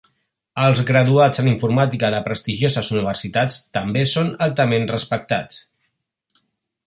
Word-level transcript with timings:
Els 0.67 0.79
graduats 0.85 1.41
en 1.41 1.49
informàtica 1.51 2.09
de 2.15 2.21
prestigioses 2.29 2.89
universitats 2.95 3.59
també 3.79 4.05
són 4.13 4.33
altament 4.47 4.91
respectats. 4.95 5.63